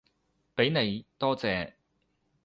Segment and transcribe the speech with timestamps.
[0.55, 1.73] 畀你，多謝